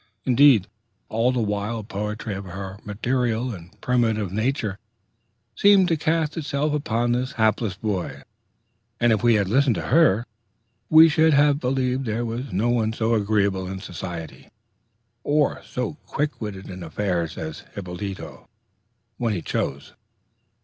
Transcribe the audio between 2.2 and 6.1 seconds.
of her maternal and primitive nature seemed to